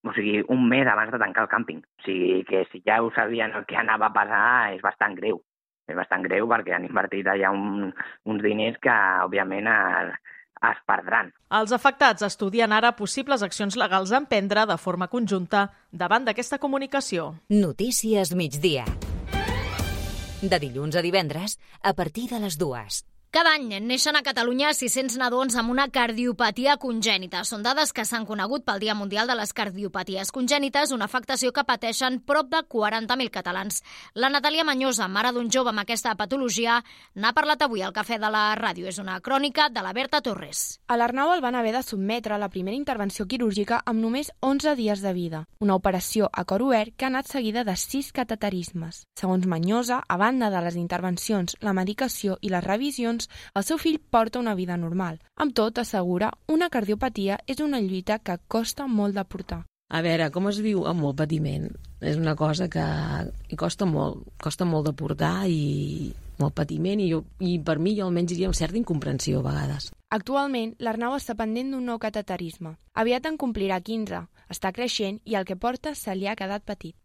o 0.05 0.13
sigui, 0.13 0.43
un 0.53 0.69
mes 0.69 0.87
abans 0.87 1.13
de 1.13 1.21
tancar 1.21 1.47
el 1.47 1.51
càmping. 1.53 1.81
O 1.81 2.05
sigui, 2.05 2.45
que 2.49 2.65
si 2.71 2.83
ja 2.85 3.01
ho 3.03 3.11
sabien 3.17 3.55
el 3.57 3.65
que 3.69 3.79
anava 3.81 4.11
a 4.11 4.17
passar 4.17 4.75
és 4.77 4.85
bastant 4.85 5.17
greu. 5.17 5.41
És 5.89 5.97
bastant 5.97 6.25
greu 6.25 6.49
perquè 6.49 6.77
han 6.77 6.87
invertit 6.89 7.29
allà 7.29 7.51
un, 7.53 7.91
uns 8.25 8.45
diners 8.45 8.77
que, 8.85 8.93
òbviament, 9.25 9.69
es, 9.69 10.13
es 10.71 10.85
perdran. 10.89 11.33
Els 11.61 11.73
afectats 11.77 12.25
estudien 12.27 12.73
ara 12.73 12.95
possibles 12.97 13.45
accions 13.45 13.77
legals 13.81 14.13
a 14.13 14.21
emprendre 14.23 14.67
de 14.69 14.79
forma 14.81 15.09
conjunta 15.13 15.67
davant 15.91 16.29
d'aquesta 16.29 16.61
comunicació. 16.61 17.35
Notícies 17.53 18.35
migdia. 18.37 18.87
De 20.45 20.61
dilluns 20.61 20.97
a 20.97 21.05
divendres, 21.05 21.57
a 21.81 21.95
partir 21.97 22.29
de 22.29 22.41
les 22.45 22.61
dues. 22.61 23.05
Cada 23.35 23.51
any 23.57 23.81
neixen 23.83 24.15
a 24.15 24.21
Catalunya 24.23 24.69
600 24.79 25.17
nadons 25.19 25.57
amb 25.59 25.73
una 25.73 25.89
cardiopatia 25.91 26.77
congènita. 26.79 27.41
Són 27.43 27.65
dades 27.67 27.91
que 27.91 28.05
s'han 28.07 28.29
conegut 28.29 28.63
pel 28.63 28.79
Dia 28.79 28.95
Mundial 28.95 29.27
de 29.27 29.35
les 29.35 29.51
Cardiopaties 29.51 30.29
Congènites, 30.31 30.93
una 30.95 31.09
afectació 31.11 31.51
que 31.51 31.65
pateixen 31.67 32.21
prop 32.23 32.47
de 32.53 32.61
40.000 32.63 33.33
catalans. 33.35 33.81
La 34.15 34.31
Natàlia 34.31 34.63
Manyosa, 34.63 35.09
mare 35.11 35.33
d'un 35.35 35.51
jove 35.51 35.73
amb 35.73 35.83
aquesta 35.83 36.13
patologia, 36.15 36.77
n'ha 37.19 37.33
parlat 37.35 37.65
avui 37.67 37.83
al 37.83 37.91
Cafè 37.97 38.21
de 38.23 38.31
la 38.31 38.45
Ràdio. 38.55 38.87
És 38.87 39.01
una 39.03 39.19
crònica 39.19 39.67
de 39.67 39.83
la 39.83 39.91
Berta 39.99 40.23
Torres. 40.23 40.79
A 40.87 40.95
l'Arnau 40.95 41.35
el 41.35 41.43
van 41.43 41.59
haver 41.59 41.75
de 41.75 41.83
sotmetre 41.83 42.37
a 42.37 42.39
la 42.39 42.53
primera 42.55 42.79
intervenció 42.79 43.27
quirúrgica 43.27 43.81
amb 43.83 43.99
només 43.99 44.31
11 44.47 44.77
dies 44.79 45.03
de 45.03 45.13
vida. 45.19 45.43
Una 45.59 45.75
operació 45.75 46.31
a 46.31 46.47
cor 46.47 46.63
obert 46.63 46.95
que 46.95 47.09
ha 47.09 47.11
anat 47.11 47.35
seguida 47.35 47.67
de 47.67 47.75
6 47.75 48.15
cateterismes. 48.15 49.03
Segons 49.19 49.51
Manyosa, 49.51 50.05
a 50.07 50.23
banda 50.23 50.55
de 50.55 50.63
les 50.63 50.79
intervencions, 50.79 51.59
la 51.59 51.75
medicació 51.75 52.39
i 52.41 52.55
les 52.55 52.63
revisions, 52.63 53.24
anys, 53.25 53.53
el 53.55 53.65
seu 53.65 53.79
fill 53.79 53.99
porta 53.99 54.39
una 54.39 54.55
vida 54.55 54.77
normal. 54.77 55.21
Amb 55.37 55.55
tot, 55.55 55.79
assegura, 55.79 56.33
una 56.49 56.71
cardiopatia 56.71 57.39
és 57.47 57.61
una 57.61 57.81
lluita 57.81 58.19
que 58.19 58.39
costa 58.49 58.87
molt 58.87 59.15
de 59.15 59.25
portar. 59.25 59.65
A 59.91 60.01
veure, 60.03 60.31
com 60.31 60.49
es 60.49 60.61
viu 60.61 60.87
amb 60.87 61.01
molt 61.01 61.17
patiment? 61.17 61.69
És 62.01 62.17
una 62.17 62.35
cosa 62.35 62.69
que 62.69 62.85
costa 63.57 63.87
molt, 63.87 64.25
costa 64.43 64.65
molt 64.65 64.87
de 64.87 64.93
portar 64.93 65.47
i 65.47 66.13
molt 66.39 66.55
patiment 66.55 67.01
i, 67.01 67.11
jo, 67.13 67.23
i 67.39 67.59
per 67.61 67.79
mi 67.79 67.95
jo 67.97 68.07
almenys 68.07 68.33
diria 68.33 68.49
una 68.49 68.59
certa 68.59 68.77
incomprensió 68.79 69.39
a 69.39 69.43
vegades. 69.45 69.93
Actualment, 70.11 70.75
l'Arnau 70.79 71.15
està 71.15 71.35
pendent 71.35 71.71
d'un 71.71 71.85
nou 71.85 71.99
cateterisme. 71.99 72.77
Aviat 72.95 73.27
en 73.27 73.37
complirà 73.37 73.81
15, 73.81 74.27
està 74.51 74.73
creixent 74.73 75.21
i 75.25 75.37
el 75.37 75.45
que 75.45 75.57
porta 75.57 75.95
se 75.95 76.15
li 76.15 76.27
ha 76.27 76.37
quedat 76.37 76.65
petit. 76.65 76.97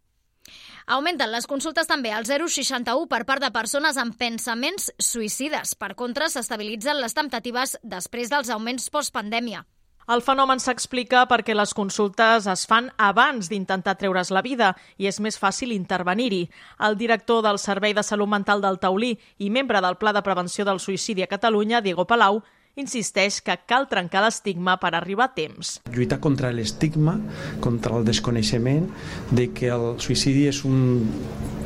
Augmenten 0.86 1.30
les 1.32 1.46
consultes 1.46 1.86
també 1.86 2.12
al 2.12 2.24
061 2.26 3.06
per 3.10 3.24
part 3.24 3.42
de 3.42 3.50
persones 3.54 3.98
amb 4.00 4.16
pensaments 4.18 4.90
suïcides. 4.98 5.74
Per 5.74 5.94
contra, 5.94 6.28
s'estabilitzen 6.28 7.00
les 7.00 7.14
temptatives 7.14 7.76
després 7.82 8.32
dels 8.32 8.50
augments 8.50 8.90
postpandèmia. 8.90 9.64
El 10.10 10.24
fenomen 10.26 10.58
s'explica 10.58 11.20
perquè 11.30 11.54
les 11.54 11.70
consultes 11.76 12.48
es 12.50 12.64
fan 12.66 12.88
abans 12.98 13.46
d'intentar 13.46 13.94
treure's 14.00 14.32
la 14.34 14.42
vida 14.42 14.72
i 14.98 15.06
és 15.06 15.20
més 15.22 15.36
fàcil 15.38 15.70
intervenir-hi. 15.70 16.48
El 16.86 16.96
director 16.98 17.44
del 17.46 17.60
Servei 17.62 17.94
de 17.94 18.02
Salut 18.02 18.32
Mental 18.32 18.64
del 18.64 18.80
Taulí 18.82 19.12
i 19.38 19.50
membre 19.54 19.78
del 19.84 20.00
Pla 20.00 20.10
de 20.16 20.24
Prevenció 20.26 20.66
del 20.66 20.80
Suïcidi 20.82 21.22
a 21.22 21.30
Catalunya, 21.30 21.80
Diego 21.80 22.08
Palau, 22.10 22.42
insisteix 22.80 23.40
que 23.44 23.56
cal 23.68 23.86
trencar 23.90 24.24
l'estigma 24.24 24.78
per 24.80 24.94
arribar 24.96 25.30
a 25.30 25.34
temps. 25.36 25.78
Lluitar 25.94 26.20
contra 26.24 26.52
l'estigma, 26.54 27.18
contra 27.60 27.98
el 27.98 28.06
desconeixement 28.08 28.88
de 29.30 29.50
que 29.54 29.70
el 29.70 29.94
suïcidi 30.02 30.48
és 30.50 30.64
un 30.68 30.80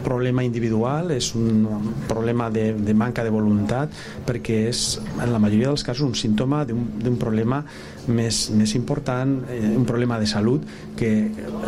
problema 0.04 0.44
individual, 0.44 1.10
és 1.14 1.30
un 1.34 1.94
problema 2.10 2.50
de, 2.52 2.72
de 2.76 2.94
manca 2.94 3.24
de 3.24 3.32
voluntat, 3.32 3.94
perquè 4.28 4.66
és, 4.68 4.84
en 5.16 5.32
la 5.32 5.40
majoria 5.40 5.72
dels 5.72 5.86
casos, 5.86 6.04
un 6.04 6.18
símptoma 6.18 6.64
d'un 6.68 7.16
problema 7.20 7.62
més, 8.08 8.48
més 8.54 8.74
important, 8.74 9.36
eh, 9.50 9.72
un 9.76 9.84
problema 9.88 10.18
de 10.20 10.26
salut 10.26 10.64
que 10.98 11.10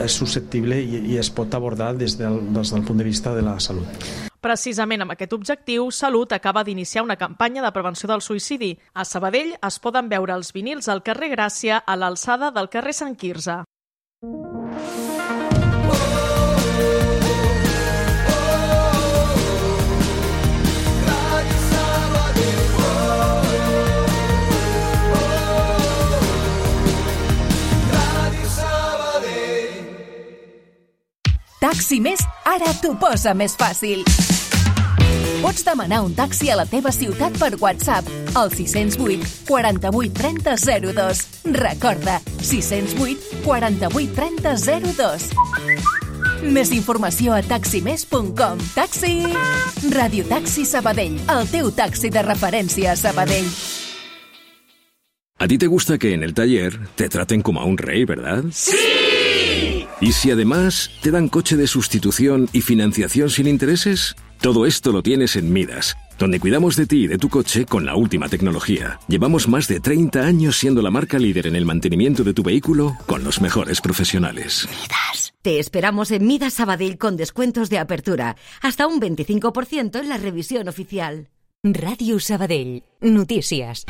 és 0.02 0.12
susceptible 0.12 0.78
i, 0.80 1.02
i 1.12 1.18
es 1.20 1.30
pot 1.30 1.54
abordar 1.54 1.94
des 1.96 2.18
del, 2.18 2.40
des 2.54 2.72
del 2.72 2.84
punt 2.86 2.98
de 2.98 3.06
vista 3.08 3.34
de 3.34 3.44
la 3.46 3.58
salut. 3.60 4.06
Precisament 4.46 5.02
amb 5.02 5.16
aquest 5.16 5.32
objectiu, 5.34 5.88
Salut 5.90 6.30
acaba 6.32 6.62
d'iniciar 6.62 7.02
una 7.02 7.16
campanya 7.18 7.64
de 7.64 7.72
prevenció 7.74 8.06
del 8.06 8.22
suïcidi. 8.22 8.76
A 8.94 9.04
Sabadell 9.04 9.56
es 9.58 9.78
poden 9.82 10.10
veure 10.12 10.36
els 10.36 10.52
vinils 10.54 10.86
al 10.88 11.02
carrer 11.02 11.32
Gràcia 11.34 11.80
a 11.82 11.96
l'alçada 11.98 12.52
del 12.54 12.70
carrer 12.70 12.94
Sant 12.94 13.16
Quirze. 13.18 13.64
Taxi 31.66 31.96
Més 31.98 32.20
ara 32.46 32.68
t'ho 32.78 32.92
posa 32.94 33.32
més 33.34 33.56
fàcil. 33.58 34.04
Pots 35.42 35.64
demanar 35.66 35.98
un 36.04 36.12
taxi 36.14 36.46
a 36.52 36.56
la 36.60 36.64
teva 36.70 36.92
ciutat 36.94 37.34
per 37.40 37.56
WhatsApp 37.58 38.06
al 38.38 38.52
608 38.54 39.26
48 39.48 40.12
30 40.14 40.54
02. 40.94 41.22
Recorda, 41.56 42.20
608 42.38 43.40
48 43.42 44.14
30 44.14 44.54
02. 44.94 45.26
Més 46.54 46.70
informació 46.76 47.34
a 47.34 47.42
taximés.com. 47.42 48.62
Taxi! 48.76 49.16
Radio 49.90 50.28
Taxi 50.30 50.68
Sabadell, 50.70 51.18
el 51.34 51.50
teu 51.50 51.72
taxi 51.74 52.12
de 52.14 52.22
referència 52.22 52.94
a 52.94 53.00
Sabadell. 53.00 53.50
A 55.42 55.50
ti 55.50 55.58
te 55.58 55.66
gusta 55.66 55.98
que 55.98 56.14
en 56.14 56.22
el 56.22 56.32
taller 56.32 56.78
te 56.94 57.08
traten 57.08 57.42
como 57.42 57.60
a 57.60 57.66
un 57.66 57.76
rey, 57.76 58.04
¿verdad? 58.04 58.44
¡Sí! 58.52 58.95
¿Y 60.00 60.12
si 60.12 60.30
además 60.30 60.90
te 61.02 61.10
dan 61.10 61.28
coche 61.28 61.56
de 61.56 61.66
sustitución 61.66 62.48
y 62.52 62.60
financiación 62.60 63.30
sin 63.30 63.46
intereses? 63.46 64.14
Todo 64.40 64.66
esto 64.66 64.92
lo 64.92 65.02
tienes 65.02 65.36
en 65.36 65.52
Midas, 65.52 65.96
donde 66.18 66.38
cuidamos 66.38 66.76
de 66.76 66.86
ti 66.86 67.04
y 67.04 67.06
de 67.06 67.18
tu 67.18 67.28
coche 67.28 67.64
con 67.64 67.86
la 67.86 67.96
última 67.96 68.28
tecnología. 68.28 69.00
Llevamos 69.08 69.48
más 69.48 69.66
de 69.68 69.80
30 69.80 70.20
años 70.20 70.58
siendo 70.58 70.82
la 70.82 70.90
marca 70.90 71.18
líder 71.18 71.46
en 71.46 71.56
el 71.56 71.64
mantenimiento 71.64 72.22
de 72.22 72.34
tu 72.34 72.42
vehículo 72.42 72.96
con 73.06 73.24
los 73.24 73.40
mejores 73.40 73.80
profesionales. 73.80 74.68
Midas. 74.70 75.32
Te 75.42 75.58
esperamos 75.58 76.10
en 76.10 76.26
Midas 76.26 76.54
Sabadell 76.54 76.98
con 76.98 77.16
descuentos 77.16 77.70
de 77.70 77.78
apertura, 77.78 78.36
hasta 78.60 78.86
un 78.86 79.00
25% 79.00 80.00
en 80.00 80.08
la 80.08 80.18
revisión 80.18 80.68
oficial. 80.68 81.28
Radio 81.62 82.20
Sabadell. 82.20 82.82
Notícies. 83.00 83.86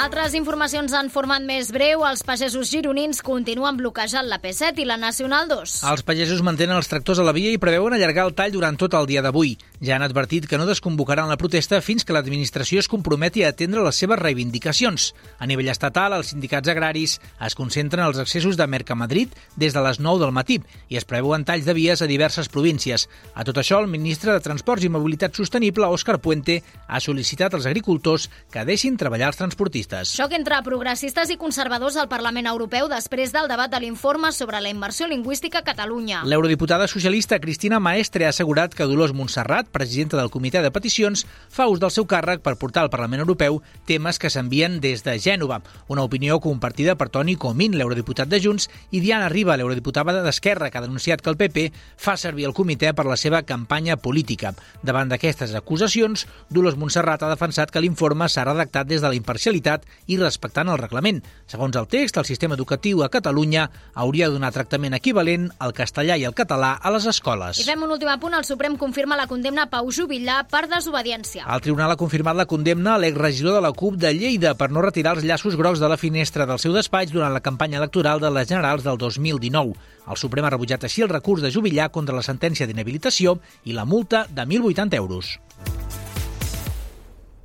Altres 0.00 0.32
informacions 0.32 0.94
en 0.96 1.10
format 1.12 1.42
més 1.44 1.68
breu. 1.76 2.00
Els 2.08 2.22
pagesos 2.24 2.70
gironins 2.72 3.18
continuen 3.20 3.76
bloquejant 3.76 4.24
la 4.30 4.38
P7 4.40 4.80
i 4.80 4.86
la 4.88 4.96
Nacional 4.96 5.44
2. 5.50 5.74
Els 5.90 6.02
pagesos 6.08 6.40
mantenen 6.40 6.78
els 6.78 6.88
tractors 6.88 7.18
a 7.20 7.26
la 7.26 7.34
via 7.36 7.50
i 7.52 7.58
preveuen 7.60 7.92
allargar 7.92 8.24
el 8.24 8.32
tall 8.38 8.54
durant 8.54 8.78
tot 8.80 8.96
el 8.96 9.04
dia 9.10 9.20
d'avui. 9.20 9.58
Ja 9.84 9.98
han 9.98 10.04
advertit 10.06 10.46
que 10.48 10.56
no 10.56 10.64
desconvocaran 10.64 11.28
la 11.28 11.36
protesta 11.36 11.82
fins 11.84 12.08
que 12.08 12.16
l'administració 12.16 12.80
es 12.80 12.88
comprometi 12.88 13.44
a 13.44 13.50
atendre 13.52 13.84
les 13.84 14.00
seves 14.00 14.16
reivindicacions. 14.22 15.10
A 15.36 15.50
nivell 15.50 15.68
estatal, 15.68 16.16
els 16.16 16.32
sindicats 16.32 16.72
agraris 16.72 17.18
es 17.20 17.58
concentren 17.58 18.06
als 18.06 18.22
accessos 18.24 18.56
de 18.56 18.70
Mercamadrid 18.72 19.36
des 19.60 19.76
de 19.76 19.84
les 19.84 20.00
9 20.00 20.24
del 20.24 20.32
matí 20.32 20.62
i 20.88 20.96
es 20.96 21.04
preveuen 21.04 21.44
talls 21.44 21.68
de 21.68 21.76
vies 21.76 22.00
a 22.00 22.08
diverses 22.08 22.48
províncies. 22.48 23.04
A 23.34 23.44
tot 23.44 23.60
això, 23.60 23.82
el 23.84 23.92
ministre 23.92 24.32
de 24.32 24.40
Transports 24.48 24.88
i 24.88 24.92
Mobilitat 24.96 25.36
Sostenible, 25.36 25.92
Òscar 25.92 26.22
Puente, 26.24 26.62
ha 26.88 27.04
sol·licitat 27.04 27.52
als 27.52 27.68
agricultors 27.68 28.30
que 28.48 28.64
deixin 28.64 28.96
treballar 28.96 29.34
els 29.34 29.44
transportistes 29.44 29.89
progressistes. 29.90 30.16
Xoc 30.16 30.32
entre 30.36 30.60
progressistes 30.62 31.30
i 31.30 31.36
conservadors 31.40 31.96
al 31.96 32.08
Parlament 32.08 32.46
Europeu 32.46 32.88
després 32.90 33.32
del 33.32 33.48
debat 33.48 33.70
de 33.70 33.80
l'informe 33.80 34.32
sobre 34.32 34.60
la 34.60 34.70
immersió 34.70 35.06
lingüística 35.08 35.60
a 35.60 35.64
Catalunya. 35.64 36.22
L'eurodiputada 36.24 36.88
socialista 36.88 37.38
Cristina 37.40 37.80
Maestre 37.80 38.26
ha 38.26 38.30
assegurat 38.30 38.74
que 38.74 38.86
Dolors 38.86 39.12
Montserrat, 39.12 39.68
presidenta 39.70 40.16
del 40.16 40.30
Comitè 40.30 40.62
de 40.62 40.70
Peticions, 40.70 41.26
fa 41.48 41.68
ús 41.68 41.80
del 41.80 41.90
seu 41.90 42.06
càrrec 42.06 42.42
per 42.42 42.56
portar 42.56 42.84
al 42.84 42.90
Parlament 42.90 43.22
Europeu 43.22 43.60
temes 43.86 44.18
que 44.18 44.30
s'envien 44.30 44.80
des 44.80 45.02
de 45.04 45.16
Gènova, 45.18 45.60
una 45.88 46.04
opinió 46.04 46.40
compartida 46.40 46.96
per 46.96 47.10
Toni 47.10 47.36
Comín, 47.36 47.76
l'eurodiputat 47.78 48.28
de 48.28 48.40
Junts, 48.40 48.68
i 48.90 49.00
Diana 49.00 49.28
Riba, 49.28 49.56
l'eurodiputada 49.56 50.22
d'Esquerra, 50.22 50.70
que 50.70 50.78
ha 50.78 50.86
denunciat 50.86 51.22
que 51.22 51.30
el 51.30 51.38
PP 51.38 51.70
fa 51.96 52.16
servir 52.16 52.46
el 52.46 52.54
comitè 52.54 52.92
per 52.94 53.06
la 53.06 53.16
seva 53.16 53.42
campanya 53.42 53.96
política. 53.96 54.54
Davant 54.82 55.10
d'aquestes 55.10 55.54
acusacions, 55.54 56.26
Dolors 56.50 56.76
Montserrat 56.76 57.22
ha 57.22 57.32
defensat 57.32 57.70
que 57.70 57.80
l'informe 57.82 58.28
s'ha 58.28 58.44
redactat 58.44 58.88
des 58.88 59.00
de 59.00 59.08
la 59.08 59.18
imparcialitat 59.18 59.79
qualitat 59.80 60.08
i 60.10 60.18
respectant 60.18 60.68
el 60.68 60.78
reglament. 60.78 61.22
Segons 61.46 61.76
el 61.76 61.86
text, 61.88 62.16
el 62.18 62.24
sistema 62.24 62.54
educatiu 62.54 63.02
a 63.02 63.08
Catalunya 63.08 63.70
hauria 63.94 64.28
de 64.28 64.34
donar 64.34 64.52
tractament 64.52 64.94
equivalent 64.94 65.50
al 65.58 65.72
castellà 65.72 66.16
i 66.18 66.24
al 66.24 66.34
català 66.34 66.78
a 66.80 66.90
les 66.90 67.06
escoles. 67.06 67.60
I 67.60 67.64
fem 67.64 67.82
un 67.82 67.90
últim 67.90 68.08
apunt. 68.08 68.34
El 68.34 68.44
Suprem 68.44 68.76
confirma 68.76 69.16
la 69.16 69.26
condemna 69.26 69.64
a 69.64 69.70
Pau 69.70 69.90
Jubillà 69.90 70.44
per 70.50 70.68
desobediència. 70.68 71.46
El 71.46 71.60
tribunal 71.60 71.92
ha 71.92 71.98
confirmat 72.00 72.36
la 72.36 72.46
condemna 72.46 72.94
a 72.94 72.98
l'exregidor 72.98 73.54
de 73.54 73.64
la 73.64 73.72
CUP 73.72 73.96
de 73.96 74.12
Lleida 74.14 74.54
per 74.54 74.70
no 74.70 74.82
retirar 74.82 75.16
els 75.16 75.24
llaços 75.24 75.56
grocs 75.56 75.80
de 75.80 75.88
la 75.88 75.98
finestra 75.98 76.46
del 76.46 76.58
seu 76.58 76.74
despatx 76.74 77.12
durant 77.12 77.32
la 77.32 77.44
campanya 77.44 77.78
electoral 77.78 78.20
de 78.20 78.30
les 78.30 78.48
generals 78.48 78.84
del 78.84 78.98
2019. 78.98 79.74
El 80.10 80.18
Suprem 80.18 80.46
ha 80.46 80.54
rebutjat 80.54 80.84
així 80.84 81.04
el 81.04 81.12
recurs 81.12 81.42
de 81.42 81.52
Jubillà 81.54 81.90
contra 81.90 82.16
la 82.16 82.26
sentència 82.26 82.66
d'inhabilitació 82.66 83.38
i 83.64 83.76
la 83.76 83.84
multa 83.84 84.26
de 84.30 84.46
1.080 84.46 84.96
euros. 84.98 85.36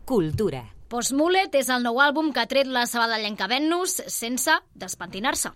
Cultura. 0.06 0.75
Postmulet 0.90 1.56
és 1.58 1.70
el 1.74 1.82
nou 1.82 1.98
àlbum 2.02 2.32
que 2.34 2.44
ha 2.44 2.50
tret 2.50 2.68
la 2.70 2.86
sabadellenca 2.86 3.48
Venus 3.50 3.98
sense 4.08 4.54
despentinar-se. 4.78 5.50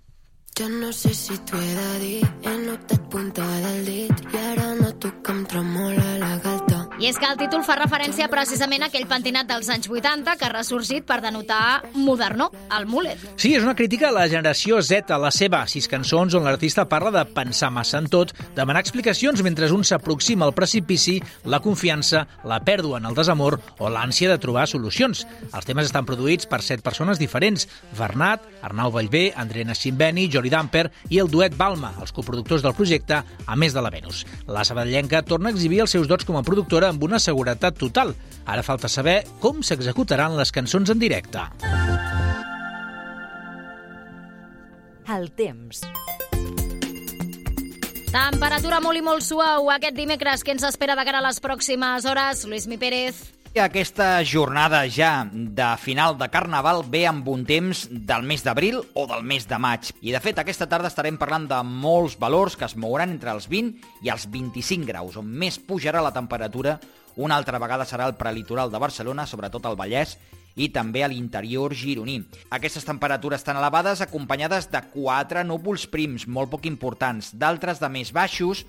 Jo 0.57 0.67
no 0.69 0.89
sé 0.91 1.13
si 1.15 1.38
t'ho 1.48 1.59
he 1.62 1.75
de 1.75 2.00
dir, 2.01 2.24
he 2.43 2.55
notat 2.65 3.05
punta 3.13 3.45
del 3.65 3.86
dit 3.86 4.25
i 4.33 4.41
ara 4.50 4.74
noto 4.81 5.13
que 5.24 5.31
em 5.38 5.45
tremola 5.53 6.17
la 6.19 6.33
galta. 6.43 6.59
I 7.00 7.08
és 7.08 7.15
que 7.15 7.24
el 7.32 7.38
títol 7.39 7.62
fa 7.63 7.77
referència 7.79 8.25
precisament 8.27 8.84
a 8.84 8.89
aquell 8.89 9.06
pentinat 9.08 9.48
dels 9.48 9.70
anys 9.72 9.88
80 9.88 10.34
que 10.36 10.44
ha 10.44 10.50
ressorgit 10.51 11.06
per 11.08 11.22
denotar 11.24 11.79
moderno, 11.96 12.50
el 12.75 12.89
mullet. 12.91 13.22
Sí, 13.39 13.53
és 13.56 13.63
una 13.63 13.72
crítica 13.79 14.10
a 14.10 14.12
la 14.12 14.25
generació 14.27 14.82
Z, 14.84 15.08
a 15.15 15.20
la 15.24 15.29
seva, 15.32 15.62
sis 15.72 15.88
cançons 15.88 16.36
on 16.36 16.44
l'artista 16.44 16.84
parla 16.91 17.13
de 17.15 17.22
pensar 17.32 17.70
massa 17.72 18.01
en 18.03 18.10
tot, 18.12 18.34
demanar 18.58 18.82
explicacions 18.84 19.39
mentre 19.48 19.70
un 19.72 19.86
s'aproxima 19.88 20.44
al 20.44 20.51
precipici, 20.58 21.22
la 21.48 21.62
confiança, 21.63 22.25
la 22.44 22.58
pèrdua 22.68 23.00
en 23.00 23.08
el 23.08 23.15
desamor 23.15 23.62
o 23.79 23.88
l'ànsia 23.88 24.34
de 24.34 24.41
trobar 24.44 24.68
solucions. 24.68 25.24
Els 25.53 25.70
temes 25.72 25.88
estan 25.88 26.03
produïts 26.03 26.51
per 26.51 26.60
set 26.60 26.84
persones 26.84 27.15
diferents, 27.15 27.70
Bernat, 27.96 28.44
Arnau 28.60 28.91
Vallvé, 28.91 29.29
André 29.39 29.63
Nassimbeni, 29.63 30.27
Jordi 30.27 30.51
Damper 30.51 30.89
i 31.08 31.24
el 31.24 31.32
duet 31.32 31.56
Balma, 31.56 31.94
els 32.03 32.12
coproductors 32.12 32.68
del 32.68 32.75
projecte, 32.75 33.24
a 33.24 33.56
més 33.56 33.72
de 33.72 33.88
la 33.88 33.96
Venus. 33.96 34.25
La 34.51 34.68
sabadellenca 34.68 35.24
torna 35.24 35.48
a 35.48 35.56
exhibir 35.56 35.79
els 35.88 35.96
seus 35.96 36.12
dots 36.12 36.27
com 36.27 36.36
a 36.36 36.44
productora 36.44 36.88
amb 36.89 37.03
una 37.05 37.19
seguretat 37.22 37.77
total. 37.79 38.15
Ara 38.50 38.65
falta 38.65 38.89
saber 38.89 39.24
com 39.39 39.63
s'executaran 39.63 40.38
les 40.38 40.51
cançons 40.51 40.89
en 40.89 41.00
directe. 41.00 41.46
El 45.10 45.31
temps. 45.34 45.81
Temperatura 48.10 48.79
molt 48.81 48.98
i 48.98 49.03
molt 49.05 49.25
suau 49.25 49.69
aquest 49.74 49.98
dimecres. 49.98 50.46
Què 50.46 50.58
ens 50.58 50.65
espera 50.65 50.98
de 50.98 51.05
cara 51.05 51.22
a 51.22 51.27
les 51.29 51.41
pròximes 51.41 52.10
hores? 52.10 52.46
Lluís 52.46 52.65
Mi 52.69 52.77
Pérez. 52.81 53.38
Aquesta 53.58 54.24
jornada 54.24 54.84
ja 54.88 55.25
de 55.34 55.68
final 55.82 56.13
de 56.20 56.27
Carnaval 56.29 56.84
ve 56.86 57.01
amb 57.10 57.27
un 57.27 57.41
temps 57.50 57.88
del 57.89 58.22
mes 58.22 58.44
d'abril 58.46 58.77
o 58.94 59.08
del 59.10 59.25
mes 59.25 59.48
de 59.50 59.58
maig. 59.58 59.89
I, 60.06 60.13
de 60.13 60.22
fet, 60.22 60.38
aquesta 60.38 60.68
tarda 60.70 60.88
estarem 60.88 61.18
parlant 61.18 61.48
de 61.50 61.58
molts 61.65 62.20
valors 62.22 62.56
que 62.56 62.68
es 62.70 62.77
mouran 62.77 63.10
entre 63.10 63.34
els 63.34 63.50
20 63.50 64.06
i 64.06 64.13
els 64.13 64.27
25 64.29 64.86
graus, 64.86 65.18
on 65.18 65.25
més 65.25 65.58
pujarà 65.58 66.03
la 66.06 66.13
temperatura 66.13 66.77
una 67.20 67.36
altra 67.36 67.60
vegada 67.60 67.84
serà 67.84 68.06
el 68.08 68.15
prelitoral 68.15 68.70
de 68.72 68.79
Barcelona, 68.79 69.25
sobretot 69.27 69.65
al 69.65 69.75
Vallès, 69.75 70.13
i 70.56 70.70
també 70.72 71.03
a 71.03 71.10
l'interior 71.12 71.74
gironí. 71.75 72.20
Aquestes 72.56 72.86
temperatures 72.88 73.44
tan 73.44 73.58
elevades 73.60 74.00
acompanyades 74.06 74.70
de 74.72 74.82
quatre 74.94 75.44
núvols 75.44 75.88
prims, 75.91 76.27
molt 76.27 76.51
poc 76.53 76.70
importants, 76.70 77.34
d'altres 77.34 77.82
de 77.82 77.89
més 77.91 78.13
baixos, 78.15 78.63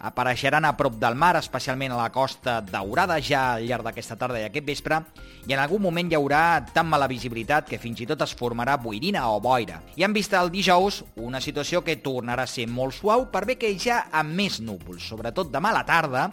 apareixeran 0.00 0.64
a 0.64 0.72
prop 0.76 0.96
del 1.00 1.14
mar, 1.14 1.34
especialment 1.36 1.92
a 1.92 1.98
la 1.98 2.10
costa 2.12 2.60
daurada 2.60 3.20
ja 3.22 3.54
al 3.54 3.66
llarg 3.68 3.86
d'aquesta 3.86 4.16
tarda 4.20 4.40
i 4.40 4.46
aquest 4.48 4.66
vespre, 4.66 5.00
i 5.46 5.52
en 5.52 5.60
algun 5.62 5.82
moment 5.82 6.10
hi 6.10 6.18
haurà 6.18 6.64
tan 6.74 6.88
mala 6.90 7.08
visibilitat 7.10 7.68
que 7.68 7.78
fins 7.78 8.00
i 8.00 8.08
tot 8.08 8.24
es 8.26 8.34
formarà 8.36 8.76
boirina 8.80 9.26
o 9.30 9.38
boira. 9.40 9.80
I 9.96 10.04
han 10.04 10.16
vist 10.16 10.34
el 10.34 10.50
dijous 10.52 11.02
una 11.16 11.40
situació 11.40 11.84
que 11.84 12.00
tornarà 12.02 12.48
a 12.48 12.50
ser 12.50 12.66
molt 12.66 12.96
suau 12.96 13.28
per 13.30 13.44
bé 13.44 13.58
que 13.60 13.72
ja 13.78 14.04
amb 14.12 14.34
més 14.34 14.60
núvols, 14.60 15.04
sobretot 15.04 15.52
demà 15.52 15.70
a 15.72 15.78
la 15.78 15.86
tarda, 15.88 16.28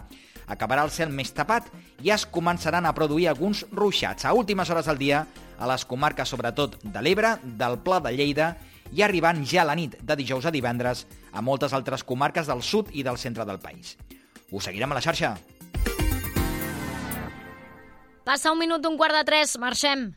acabarà 0.52 0.84
el 0.84 0.90
cel 0.92 1.12
més 1.12 1.32
tapat 1.32 1.68
i 2.02 2.10
es 2.12 2.26
començaran 2.26 2.86
a 2.86 2.94
produir 2.96 3.28
alguns 3.30 3.64
ruixats 3.70 4.26
a 4.26 4.34
últimes 4.34 4.70
hores 4.70 4.88
del 4.90 5.00
dia 5.00 5.24
a 5.58 5.68
les 5.70 5.84
comarques 5.86 6.28
sobretot 6.28 6.78
de 6.82 7.02
l'Ebre, 7.02 7.36
del 7.42 7.78
Pla 7.84 8.00
de 8.02 8.12
Lleida 8.16 8.56
i 8.92 9.02
arribant 9.02 9.44
ja 9.48 9.62
a 9.62 9.68
la 9.68 9.76
nit 9.78 9.96
de 10.00 10.16
dijous 10.16 10.46
a 10.46 10.52
divendres 10.54 11.06
a 11.32 11.42
moltes 11.42 11.72
altres 11.72 12.04
comarques 12.04 12.46
del 12.46 12.62
sud 12.62 12.92
i 12.92 13.02
del 13.02 13.18
centre 13.18 13.44
del 13.48 13.58
país. 13.58 13.96
Us 14.52 14.68
seguirem 14.68 14.92
a 14.92 15.00
la 15.00 15.04
xarxa. 15.04 15.36
Passa 18.22 18.52
un 18.52 18.60
minut 18.60 18.82
d'un 18.82 18.98
quart 19.00 19.16
de 19.16 19.24
tres, 19.26 19.56
marxem. 19.58 20.12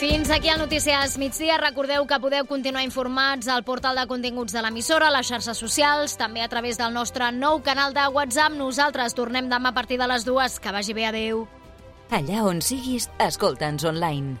Fins 0.00 0.30
aquí 0.32 0.48
el 0.48 0.56
Notícies 0.58 1.18
Migdia. 1.20 1.58
Recordeu 1.60 2.06
que 2.08 2.18
podeu 2.22 2.46
continuar 2.48 2.86
informats 2.86 3.50
al 3.52 3.66
portal 3.68 4.00
de 4.00 4.06
continguts 4.08 4.54
de 4.56 4.62
l'emissora, 4.64 5.10
a 5.10 5.12
les 5.12 5.28
xarxes 5.28 5.60
socials, 5.60 6.16
també 6.16 6.40
a 6.40 6.48
través 6.48 6.80
del 6.80 6.96
nostre 6.96 7.28
nou 7.36 7.60
canal 7.60 7.92
de 7.92 8.08
WhatsApp. 8.08 8.56
Nosaltres 8.56 9.12
tornem 9.14 9.52
demà 9.52 9.74
a 9.74 9.76
partir 9.76 10.00
de 10.00 10.08
les 10.08 10.24
dues. 10.24 10.56
Que 10.56 10.72
vagi 10.72 10.96
bé, 10.96 11.04
adeu. 11.12 11.44
Allà 12.10 12.46
on 12.48 12.64
siguis, 12.64 13.10
escolta'ns 13.20 13.84
online. 13.84 14.40